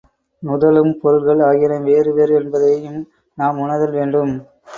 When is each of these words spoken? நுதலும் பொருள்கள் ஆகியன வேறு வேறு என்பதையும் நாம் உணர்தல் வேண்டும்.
நுதலும் 0.43 0.89
பொருள்கள் 1.01 1.41
ஆகியன 1.49 1.77
வேறு 1.83 2.13
வேறு 2.13 2.33
என்பதையும் 2.35 2.99
நாம் 3.37 3.61
உணர்தல் 3.61 3.95
வேண்டும். 3.97 4.33